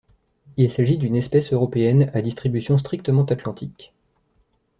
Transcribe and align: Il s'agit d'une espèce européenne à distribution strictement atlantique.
Il 0.57 0.71
s'agit 0.71 0.97
d'une 0.97 1.15
espèce 1.15 1.53
européenne 1.53 2.09
à 2.15 2.23
distribution 2.23 2.79
strictement 2.79 3.23
atlantique. 3.25 3.93